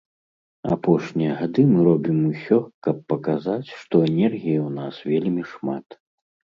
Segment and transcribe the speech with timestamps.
[0.75, 2.59] Апошнія гады мы робім усё,
[2.89, 5.87] каб паказаць, што энергіі ў нас вельмі шмат.